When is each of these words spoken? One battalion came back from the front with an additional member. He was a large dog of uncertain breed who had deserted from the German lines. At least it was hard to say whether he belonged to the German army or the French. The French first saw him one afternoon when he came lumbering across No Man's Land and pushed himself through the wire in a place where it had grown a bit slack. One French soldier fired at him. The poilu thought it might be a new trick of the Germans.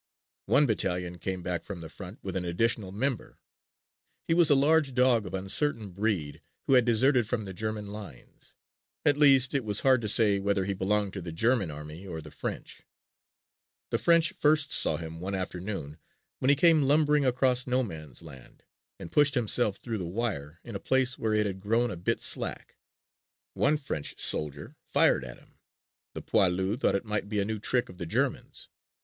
One 0.47 0.65
battalion 0.65 1.19
came 1.19 1.43
back 1.43 1.63
from 1.63 1.81
the 1.81 1.87
front 1.87 2.23
with 2.23 2.35
an 2.35 2.43
additional 2.43 2.91
member. 2.91 3.37
He 4.27 4.33
was 4.33 4.49
a 4.49 4.55
large 4.55 4.95
dog 4.95 5.27
of 5.27 5.35
uncertain 5.35 5.91
breed 5.91 6.41
who 6.65 6.73
had 6.73 6.85
deserted 6.85 7.27
from 7.27 7.45
the 7.45 7.53
German 7.53 7.93
lines. 7.93 8.55
At 9.05 9.15
least 9.15 9.53
it 9.53 9.63
was 9.63 9.81
hard 9.81 10.01
to 10.01 10.07
say 10.07 10.39
whether 10.39 10.65
he 10.65 10.73
belonged 10.73 11.13
to 11.13 11.21
the 11.21 11.31
German 11.31 11.69
army 11.69 12.07
or 12.07 12.19
the 12.19 12.31
French. 12.31 12.81
The 13.91 13.99
French 13.99 14.31
first 14.31 14.71
saw 14.71 14.97
him 14.97 15.19
one 15.19 15.35
afternoon 15.35 15.99
when 16.39 16.49
he 16.49 16.55
came 16.55 16.81
lumbering 16.81 17.23
across 17.23 17.67
No 17.67 17.83
Man's 17.83 18.23
Land 18.23 18.63
and 18.97 19.11
pushed 19.11 19.35
himself 19.35 19.77
through 19.77 19.99
the 19.99 20.07
wire 20.07 20.57
in 20.63 20.75
a 20.75 20.79
place 20.79 21.19
where 21.19 21.35
it 21.35 21.45
had 21.45 21.59
grown 21.59 21.91
a 21.91 21.95
bit 21.95 22.23
slack. 22.23 22.79
One 23.53 23.77
French 23.77 24.19
soldier 24.19 24.77
fired 24.83 25.23
at 25.23 25.37
him. 25.37 25.59
The 26.15 26.23
poilu 26.23 26.79
thought 26.79 26.95
it 26.95 27.05
might 27.05 27.29
be 27.29 27.37
a 27.37 27.45
new 27.45 27.59
trick 27.59 27.87
of 27.87 27.99
the 27.99 28.07
Germans. 28.07 28.67